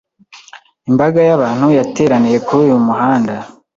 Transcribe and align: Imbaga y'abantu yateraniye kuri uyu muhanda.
Imbaga 0.89 1.19
y'abantu 1.27 1.65
yateraniye 1.77 2.37
kuri 2.45 2.59
uyu 2.65 2.77
muhanda. 2.87 3.35